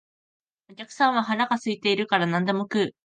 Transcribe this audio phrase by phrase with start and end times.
[0.71, 2.95] お客さんは腹が空いているから何でも食う